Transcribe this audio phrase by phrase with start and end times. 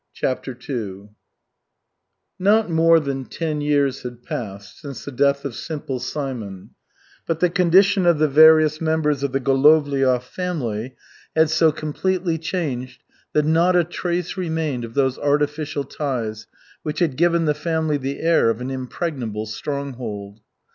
[0.15, 1.09] CHAPTER II
[2.39, 6.71] Not more than ten years had passed since the death of Simple Simon,
[7.27, 10.95] but the condition of the various members of the Golovliov family
[11.35, 13.03] had so completely changed
[13.33, 16.47] that not a trace remained of those artificial ties
[16.81, 20.39] which had given the family the air of an impregnable stronghold.